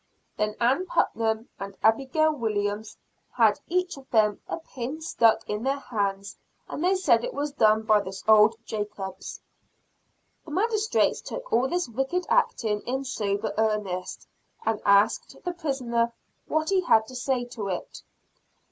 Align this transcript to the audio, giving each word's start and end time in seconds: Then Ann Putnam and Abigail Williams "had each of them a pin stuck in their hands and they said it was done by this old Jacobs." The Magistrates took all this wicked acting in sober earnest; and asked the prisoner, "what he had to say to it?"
Then 0.35 0.55
Ann 0.59 0.87
Putnam 0.87 1.49
and 1.59 1.77
Abigail 1.83 2.33
Williams 2.33 2.97
"had 3.33 3.59
each 3.67 3.97
of 3.97 4.09
them 4.09 4.41
a 4.47 4.57
pin 4.57 4.99
stuck 4.99 5.47
in 5.47 5.61
their 5.61 5.77
hands 5.77 6.35
and 6.67 6.83
they 6.83 6.95
said 6.95 7.23
it 7.23 7.35
was 7.35 7.51
done 7.51 7.83
by 7.83 8.01
this 8.01 8.23
old 8.27 8.55
Jacobs." 8.65 9.39
The 10.43 10.49
Magistrates 10.49 11.21
took 11.21 11.53
all 11.53 11.67
this 11.67 11.87
wicked 11.87 12.25
acting 12.29 12.81
in 12.87 13.03
sober 13.05 13.53
earnest; 13.59 14.25
and 14.65 14.81
asked 14.85 15.37
the 15.43 15.53
prisoner, 15.53 16.11
"what 16.47 16.69
he 16.69 16.81
had 16.81 17.05
to 17.05 17.15
say 17.15 17.45
to 17.49 17.67
it?" 17.69 18.01